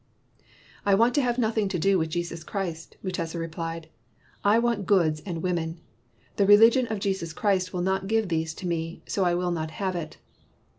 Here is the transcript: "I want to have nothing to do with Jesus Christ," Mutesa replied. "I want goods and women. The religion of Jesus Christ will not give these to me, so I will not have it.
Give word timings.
"I 0.83 0.95
want 0.95 1.13
to 1.13 1.21
have 1.21 1.37
nothing 1.37 1.67
to 1.67 1.77
do 1.77 1.99
with 1.99 2.09
Jesus 2.09 2.43
Christ," 2.43 2.97
Mutesa 3.03 3.37
replied. 3.39 3.87
"I 4.43 4.57
want 4.57 4.87
goods 4.87 5.21
and 5.27 5.43
women. 5.43 5.79
The 6.37 6.47
religion 6.47 6.87
of 6.87 6.97
Jesus 6.97 7.33
Christ 7.33 7.71
will 7.71 7.83
not 7.83 8.07
give 8.07 8.27
these 8.27 8.55
to 8.55 8.67
me, 8.67 9.03
so 9.05 9.23
I 9.23 9.35
will 9.35 9.51
not 9.51 9.69
have 9.69 9.95
it. 9.95 10.17